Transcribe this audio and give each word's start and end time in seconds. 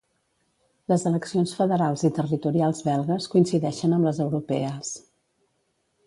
Les 0.91 1.03
eleccions 1.09 1.51
federals 1.57 2.03
i 2.09 2.09
territorials 2.19 2.81
belgues 2.87 3.27
coincideixen 3.33 3.93
amb 3.99 4.09
les 4.09 4.23
europees. 4.25 4.95